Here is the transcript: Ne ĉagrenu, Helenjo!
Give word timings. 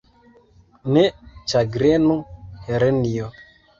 Ne 0.95 1.03
ĉagrenu, 1.53 2.17
Helenjo! 2.67 3.33